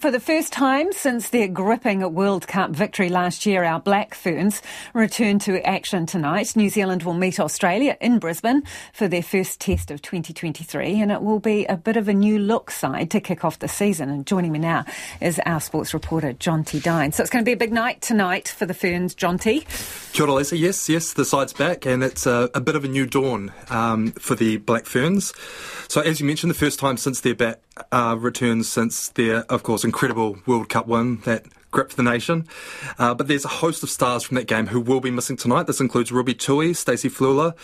For 0.00 0.10
the 0.10 0.18
first 0.18 0.50
time 0.50 0.94
since 0.94 1.28
their 1.28 1.46
gripping 1.46 2.14
World 2.14 2.48
Cup 2.48 2.70
victory 2.70 3.10
last 3.10 3.44
year, 3.44 3.64
our 3.64 3.78
Black 3.78 4.14
Ferns 4.14 4.62
return 4.94 5.38
to 5.40 5.60
action 5.60 6.06
tonight. 6.06 6.56
New 6.56 6.70
Zealand 6.70 7.02
will 7.02 7.12
meet 7.12 7.38
Australia 7.38 7.94
in 8.00 8.18
Brisbane 8.18 8.62
for 8.94 9.08
their 9.08 9.22
first 9.22 9.60
test 9.60 9.90
of 9.90 10.00
2023, 10.00 11.02
and 11.02 11.12
it 11.12 11.20
will 11.20 11.38
be 11.38 11.66
a 11.66 11.76
bit 11.76 11.98
of 11.98 12.08
a 12.08 12.14
new 12.14 12.38
look 12.38 12.70
side 12.70 13.10
to 13.10 13.20
kick 13.20 13.44
off 13.44 13.58
the 13.58 13.68
season. 13.68 14.08
And 14.08 14.26
joining 14.26 14.52
me 14.52 14.58
now 14.58 14.86
is 15.20 15.38
our 15.44 15.60
sports 15.60 15.92
reporter, 15.92 16.32
Jonty 16.32 16.82
Dine. 16.82 17.12
So 17.12 17.22
it's 17.22 17.28
going 17.30 17.44
to 17.44 17.48
be 17.48 17.52
a 17.52 17.56
big 17.58 17.72
night 17.72 18.00
tonight 18.00 18.48
for 18.48 18.64
the 18.64 18.72
Ferns, 18.72 19.14
Jonty. 19.14 19.66
Kia 20.14 20.24
ora, 20.24 20.36
Lisa. 20.36 20.56
Yes, 20.56 20.88
yes, 20.88 21.12
the 21.12 21.26
side's 21.26 21.52
back, 21.52 21.84
and 21.84 22.02
it's 22.02 22.24
a, 22.24 22.48
a 22.54 22.60
bit 22.62 22.74
of 22.74 22.84
a 22.84 22.88
new 22.88 23.04
dawn 23.04 23.52
um, 23.68 24.12
for 24.12 24.34
the 24.34 24.56
Black 24.56 24.86
Ferns. 24.86 25.34
So, 25.88 26.00
as 26.00 26.20
you 26.20 26.26
mentioned, 26.26 26.48
the 26.48 26.54
first 26.58 26.78
time 26.78 26.96
since 26.96 27.20
their 27.20 27.34
back 27.34 27.60
uh, 27.92 28.16
returns 28.18 28.68
since 28.68 29.08
their, 29.08 29.44
of 29.50 29.62
course, 29.62 29.84
incredible 29.84 30.38
World 30.46 30.68
Cup 30.68 30.86
win 30.86 31.20
that 31.24 31.46
gripped 31.70 31.96
the 31.96 32.02
nation. 32.02 32.46
Uh, 32.98 33.14
but 33.14 33.26
there's 33.26 33.44
a 33.44 33.48
host 33.48 33.82
of 33.82 33.90
stars 33.90 34.22
from 34.22 34.36
that 34.36 34.46
game 34.46 34.68
who 34.68 34.80
will 34.80 35.00
be 35.00 35.10
missing 35.10 35.36
tonight. 35.36 35.66
This 35.66 35.80
includes 35.80 36.12
Ruby 36.12 36.34
Tui, 36.34 36.72
Stacey 36.72 37.10
Fluhler, 37.10 37.54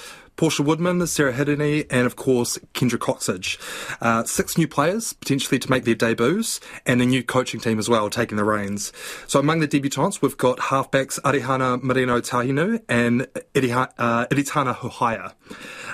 Portia 0.40 0.62
Woodman, 0.62 1.06
Sarah 1.06 1.34
Hirini, 1.34 1.86
and 1.90 2.06
of 2.06 2.16
course 2.16 2.58
Kendra 2.72 2.98
Cocksedge. 2.98 3.58
Uh, 4.00 4.24
six 4.24 4.56
new 4.56 4.66
players 4.66 5.12
potentially 5.12 5.58
to 5.58 5.70
make 5.70 5.84
their 5.84 5.94
debuts, 5.94 6.60
and 6.86 7.02
a 7.02 7.04
new 7.04 7.22
coaching 7.22 7.60
team 7.60 7.78
as 7.78 7.90
well 7.90 8.08
taking 8.08 8.38
the 8.38 8.44
reins. 8.44 8.90
So 9.26 9.38
among 9.38 9.60
the 9.60 9.68
debutants, 9.68 10.22
we've 10.22 10.38
got 10.38 10.58
halfbacks 10.58 11.20
Arihiana 11.20 11.82
Marino 11.82 12.20
Tauhinu 12.20 12.82
and 12.88 13.22
Iritana 13.54 14.68
uh, 14.68 14.74
Hohaia. 14.74 15.34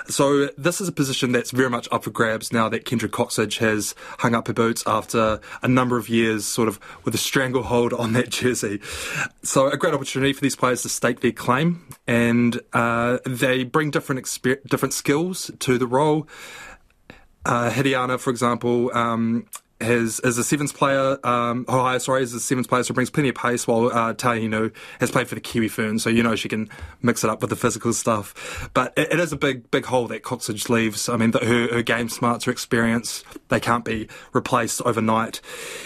So 0.07 0.47
this 0.57 0.79
is 0.79 0.87
a 0.87 0.93
position 0.93 1.33
that's 1.33 1.51
very 1.51 1.69
much 1.69 1.89
up 1.91 2.05
for 2.05 2.11
grabs 2.11 2.53
now 2.53 2.69
that 2.69 2.85
Kendra 2.85 3.09
Cocksedge 3.09 3.57
has 3.57 3.93
hung 4.19 4.35
up 4.35 4.47
her 4.47 4.53
boots 4.53 4.83
after 4.85 5.39
a 5.61 5.67
number 5.67 5.97
of 5.97 6.09
years 6.09 6.45
sort 6.45 6.67
of 6.67 6.79
with 7.03 7.13
a 7.15 7.17
stranglehold 7.17 7.93
on 7.93 8.13
that 8.13 8.29
jersey. 8.29 8.79
So 9.43 9.67
a 9.67 9.77
great 9.77 9.93
opportunity 9.93 10.33
for 10.33 10.41
these 10.41 10.55
players 10.55 10.81
to 10.83 10.89
stake 10.89 11.21
their 11.21 11.31
claim 11.31 11.87
and 12.07 12.59
uh, 12.73 13.19
they 13.25 13.63
bring 13.63 13.91
different 13.91 14.21
exper- 14.21 14.63
different 14.63 14.93
skills 14.93 15.51
to 15.59 15.77
the 15.77 15.87
role. 15.87 16.27
Uh, 17.45 17.69
Hidiana, 17.69 18.19
for 18.19 18.29
example, 18.29 18.91
um, 18.93 19.45
has 19.79 20.19
as 20.19 20.37
a 20.37 20.43
sevens 20.43 20.71
player, 20.71 21.17
um, 21.25 21.65
Hohaia, 21.67 21.99
sorry, 21.99 22.23
as 22.23 22.33
a 22.33 22.39
sevens 22.39 22.67
player, 22.67 22.83
so 22.83 22.93
brings 22.93 23.09
plenty 23.09 23.29
of 23.29 23.35
pace. 23.35 23.67
While 23.67 23.87
uh, 23.87 24.13
Tauhinu 24.13 24.73
has 24.99 25.11
played 25.11 25.27
for 25.27 25.35
the 25.35 25.41
Kiwi 25.41 25.67
Ferns, 25.67 26.03
so 26.03 26.09
you 26.09 26.23
know 26.23 26.35
she 26.35 26.49
can 26.49 26.69
mix 27.01 27.23
it 27.23 27.29
up 27.29 27.41
with 27.41 27.49
the 27.49 27.55
physical 27.55 27.93
stuff. 27.93 28.69
But 28.73 28.93
it, 28.97 29.13
it 29.13 29.19
is 29.19 29.31
a 29.31 29.37
big, 29.37 29.69
big 29.69 29.85
hole 29.85 30.07
that 30.07 30.23
Cocksedge 30.23 30.69
leaves. 30.69 31.09
I 31.09 31.17
mean, 31.17 31.31
the, 31.31 31.39
her, 31.39 31.75
her 31.75 31.81
game 31.83 32.09
smarts, 32.09 32.45
her 32.45 32.51
experience, 32.51 33.23
they 33.49 33.59
can't 33.59 33.85
be 33.85 34.07
replaced 34.33 34.81
overnight. 34.83 35.41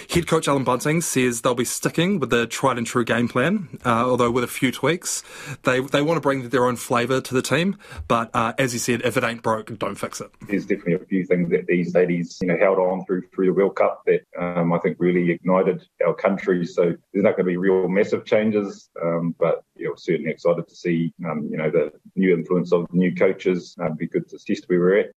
Head 0.09 0.27
coach 0.27 0.47
Allan 0.47 0.63
Bunting 0.63 1.01
says 1.01 1.41
they'll 1.41 1.55
be 1.55 1.65
sticking 1.65 2.19
with 2.19 2.29
the 2.29 2.47
tried 2.47 2.77
and 2.77 2.87
true 2.87 3.03
game 3.03 3.27
plan, 3.27 3.79
uh, 3.85 4.05
although 4.07 4.31
with 4.31 4.43
a 4.43 4.47
few 4.47 4.71
tweaks. 4.71 5.23
They 5.63 5.81
they 5.81 6.01
want 6.01 6.17
to 6.17 6.21
bring 6.21 6.47
their 6.49 6.65
own 6.65 6.77
flavour 6.77 7.19
to 7.21 7.33
the 7.33 7.41
team, 7.41 7.77
but 8.07 8.29
uh, 8.33 8.53
as 8.57 8.71
he 8.71 8.79
said, 8.79 9.01
if 9.03 9.17
it 9.17 9.23
ain't 9.23 9.43
broke, 9.43 9.77
don't 9.77 9.95
fix 9.95 10.21
it. 10.21 10.31
There's 10.47 10.65
definitely 10.65 10.93
a 10.93 10.99
few 10.99 11.25
things 11.25 11.49
that 11.49 11.67
these 11.67 11.93
ladies, 11.93 12.39
you 12.41 12.47
know, 12.47 12.57
held 12.57 12.79
on 12.79 13.05
through 13.05 13.27
through 13.33 13.47
the 13.47 13.53
World 13.53 13.75
Cup 13.75 13.80
Cup 13.81 14.03
that 14.05 14.21
um, 14.39 14.73
I 14.73 14.79
think 14.79 14.97
really 14.99 15.31
ignited 15.31 15.87
our 16.05 16.13
country. 16.13 16.65
So 16.65 16.93
there's 17.11 17.23
not 17.23 17.35
going 17.35 17.45
to 17.45 17.51
be 17.51 17.57
real 17.57 17.87
massive 17.87 18.25
changes, 18.25 18.89
um, 19.01 19.35
but 19.39 19.63
yeah, 19.75 19.89
we're 19.89 19.97
certainly 19.97 20.31
excited 20.31 20.67
to 20.67 20.75
see 20.75 21.13
um, 21.25 21.47
you 21.51 21.57
know 21.57 21.69
the 21.71 21.91
new 22.15 22.33
influence 22.33 22.71
of 22.71 22.91
new 22.93 23.13
coaches. 23.15 23.75
Uh, 23.81 23.89
be 23.89 24.07
good 24.07 24.27
to 24.29 24.37
test 24.37 24.65
where 24.67 24.79
we're 24.79 24.99
at. 24.99 25.11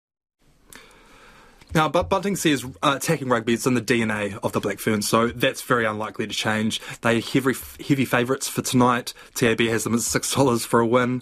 Now, 1.75 1.89
but 1.89 2.07
Bunting 2.07 2.37
says 2.37 2.63
uh, 2.81 2.93
attacking 2.95 3.27
rugby 3.27 3.51
is 3.51 3.67
in 3.67 3.73
the 3.73 3.81
DNA 3.81 4.39
of 4.41 4.53
the 4.53 4.61
Black 4.61 4.79
Ferns, 4.79 5.09
so 5.09 5.27
that's 5.27 5.61
very 5.61 5.83
unlikely 5.83 6.25
to 6.25 6.33
change. 6.33 6.79
They 7.01 7.17
are 7.17 7.21
heavy, 7.21 7.53
heavy 7.85 8.05
favourites 8.05 8.47
for 8.47 8.61
tonight. 8.61 9.13
TAB 9.33 9.59
has 9.59 9.83
them 9.83 9.93
at 9.93 9.99
$6 9.99 10.65
for 10.65 10.79
a 10.79 10.87
win. 10.87 11.21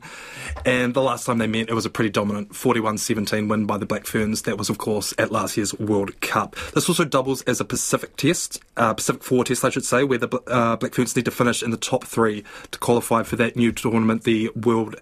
And 0.64 0.94
the 0.94 1.02
last 1.02 1.26
time 1.26 1.40
they 1.40 1.48
met, 1.48 1.70
it 1.70 1.74
was 1.74 1.88
a 1.88 1.90
pretty 1.90 2.12
dominant 2.12 2.56
41 2.56 3.00
17 3.00 3.48
win 3.48 3.66
by 3.66 3.80
the 3.80 3.88
Black 3.88 4.06
Ferns. 4.06 4.44
That 4.44 4.60
was, 4.60 4.70
of 4.70 4.78
course, 4.78 5.12
at 5.18 5.32
last 5.32 5.58
year's 5.58 5.74
World 5.80 6.22
Cup. 6.22 6.56
This 6.76 6.88
also 6.88 7.04
doubles 7.04 7.42
as 7.44 7.60
a 7.60 7.66
Pacific 7.66 8.16
test, 8.16 8.62
uh, 8.78 8.94
Pacific 8.94 9.24
Four 9.24 9.46
test, 9.46 9.66
I 9.66 9.72
should 9.72 9.86
say, 9.86 10.04
where 10.04 10.20
the 10.20 10.30
uh, 10.46 10.76
Black 10.76 10.94
Ferns 10.94 11.16
need 11.16 11.26
to 11.26 11.32
finish 11.32 11.64
in 11.64 11.72
the 11.72 11.78
top 11.78 12.04
three 12.04 12.44
to 12.70 12.78
qualify 12.78 13.24
for 13.24 13.38
that 13.38 13.56
new 13.56 13.72
tournament, 13.72 14.24
the 14.24 14.52
World 14.56 14.98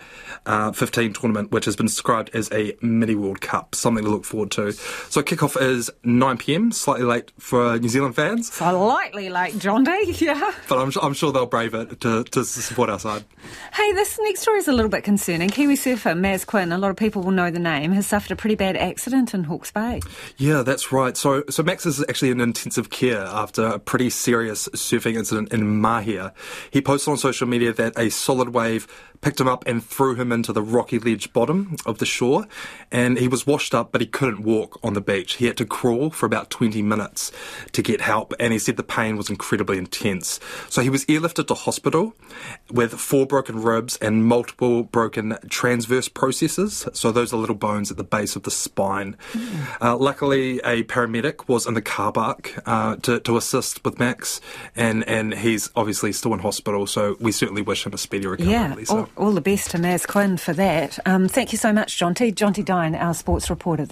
uh, 0.45 0.72
15 0.72 1.12
tournament, 1.12 1.51
which 1.51 1.66
has 1.66 1.75
been 1.75 1.88
described 1.88 2.29
as 2.33 2.50
a 2.53 2.78
mini 2.81 3.16
World 3.16 3.41
Cup. 3.41 3.75
Something 3.75 4.06
to 4.06 4.09
look 4.09 4.23
forward 4.23 4.51
to. 4.51 4.72
So, 4.72 5.22
kick 5.22 5.41
kickoff 5.41 5.62
is 5.62 5.90
9 6.03 6.38
pm, 6.38 6.72
slightly 6.72 7.06
late 7.06 7.31
for 7.40 7.78
New 7.79 7.90
Zealand 7.90 8.16
fans. 8.16 8.52
Slightly 8.52 9.29
late, 9.29 9.56
Jonty, 9.56 10.19
yeah. 10.22 10.53
But 10.69 10.79
I'm, 10.79 10.91
I'm 11.02 11.13
sure 11.13 11.31
they'll 11.31 11.46
brave 11.46 11.74
it 11.74 12.00
to, 12.02 12.24
to 12.24 12.44
support 12.44 12.90
our 12.90 13.00
side. 13.00 13.24
Hey, 13.73 13.91
this 13.94 14.19
next 14.22 14.41
story 14.41 14.59
is 14.59 14.67
a 14.67 14.72
little 14.72 14.89
bit 14.89 15.03
concerning. 15.03 15.50
Kiwi 15.50 15.75
surfer 15.75 16.12
Maz 16.12 16.45
Quinn, 16.45 16.72
a 16.72 16.78
lot 16.78 16.91
of 16.91 16.97
people 16.97 17.22
will 17.22 17.31
know 17.31 17.51
the 17.51 17.59
name, 17.59 17.91
has 17.91 18.07
suffered 18.07 18.31
a 18.31 18.35
pretty 18.35 18.56
bad 18.56 18.78
accident 18.78 19.34
in 19.34 19.44
Hawke's 19.44 19.72
Bay. 19.72 20.01
Yeah, 20.38 20.63
that's 20.63 20.91
right. 20.91 21.16
So, 21.16 21.44
so 21.50 21.63
Maz 21.63 21.85
is 21.85 22.03
actually 22.07 22.31
in 22.31 22.41
intensive 22.41 22.89
care 22.89 23.22
after 23.22 23.66
a 23.66 23.79
pretty 23.79 24.09
serious 24.09 24.67
surfing 24.69 25.16
incident 25.16 25.53
in 25.53 25.62
Mahia. 25.81 26.34
He 26.72 26.81
posted 26.81 27.12
on 27.12 27.17
social 27.17 27.47
media 27.47 27.73
that 27.73 27.97
a 27.97 28.09
solid 28.09 28.50
wave 28.50 28.88
picked 29.22 29.39
him 29.39 29.47
up 29.47 29.63
and 29.68 29.83
threw 29.83 30.16
him 30.16 30.31
into 30.31 30.51
the 30.51 30.62
rocky 30.62 31.00
ledge 31.00 31.31
bottom 31.31 31.75
of 31.85 32.00
the 32.00 32.06
shore, 32.06 32.47
and 32.91 33.18
he 33.18 33.28
was 33.28 33.47
washed 33.47 33.73
up, 33.73 33.91
but 33.91 34.01
he 34.01 34.07
couldn't 34.07 34.41
walk 34.41 34.79
on 34.83 34.94
the 34.94 35.01
beach. 35.01 35.33
He 35.33 35.45
had 35.45 35.57
to 35.57 35.66
crawl 35.66 36.09
for 36.09 36.25
about 36.25 36.50
20 36.50 36.81
minutes 36.81 37.31
to 37.72 37.81
get 37.81 38.01
help, 38.01 38.33
and 38.39 38.51
he 38.51 38.59
said 38.59 38.78
the 38.78 38.83
pain 38.83 39.16
was 39.16 39.29
incredibly 39.29 39.78
intense. 39.78 40.39
So 40.69 40.81
he 40.81 40.89
was 40.89 41.06
airlifted 41.06 41.47
to 41.47 41.53
hospital 41.53 42.13
with 42.72 42.94
four 42.94 43.28
broken 43.41 43.63
ribs 43.63 43.97
and 43.97 44.24
multiple 44.24 44.84
broken 44.84 45.35
transverse 45.50 46.07
processes. 46.07 46.88
So 46.94 47.12
those 47.12 47.34
are 47.34 47.38
little 47.38 47.56
bones 47.56 47.90
at 47.90 47.97
the 47.97 48.03
base 48.03 48.35
of 48.35 48.44
the 48.44 48.52
spine. 48.52 49.18
Mm. 49.31 49.81
Uh, 49.81 49.97
luckily, 49.97 50.59
a 50.59 50.84
paramedic 50.84 51.47
was 51.47 51.66
in 51.66 51.74
the 51.74 51.81
car 51.81 52.12
park 52.12 52.62
uh, 52.68 52.97
to, 52.97 53.19
to 53.22 53.38
assist 53.38 53.84
with 53.84 53.96
Maz, 53.96 54.41
and, 54.75 55.03
and 55.07 55.34
he's 55.34 55.72
obviously 55.75 56.12
still 56.12 56.35
in 56.35 56.40
hospital. 56.40 56.85
So 56.85 57.16
we 57.19 57.31
certainly 57.31 57.63
wish 57.63 57.84
him 57.84 57.94
a 57.94 57.97
speedy 57.97 58.28
recovery. 58.28 58.51
Yeah, 58.51 58.75
all, 58.90 59.09
all, 59.18 59.31
the 59.31 59.41
best 59.41 59.72
to 59.72 59.80
Maz 59.80 60.07
Quinn 60.07 60.38
for 60.38 60.53
that. 60.53 61.00
Um, 61.07 61.28
thank 61.28 61.51
you 61.51 61.57
so 61.57 61.74
much, 61.74 61.97
Jonty. 61.97 62.31
Jonty 62.31 62.63
Dine, 62.63 62.94
our 62.94 63.16
sports 63.16 63.50
reporter 63.50 63.88
there. 63.88 63.90